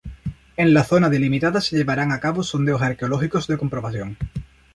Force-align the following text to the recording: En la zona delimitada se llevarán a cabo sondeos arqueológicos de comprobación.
En 0.57 0.73
la 0.73 0.83
zona 0.83 1.09
delimitada 1.09 1.61
se 1.61 1.77
llevarán 1.77 2.11
a 2.11 2.19
cabo 2.19 2.41
sondeos 2.41 2.81
arqueológicos 2.81 3.45
de 3.45 3.59
comprobación. 3.59 4.17